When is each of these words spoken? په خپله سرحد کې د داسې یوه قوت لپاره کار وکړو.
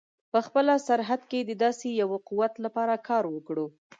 په 0.31 0.39
خپله 0.45 0.73
سرحد 0.87 1.21
کې 1.31 1.39
د 1.43 1.51
داسې 1.63 1.87
یوه 2.01 2.17
قوت 2.29 2.53
لپاره 2.65 2.93
کار 3.07 3.23
وکړو. 3.35 3.65